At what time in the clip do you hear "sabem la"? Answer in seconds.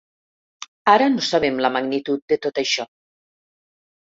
1.27-1.71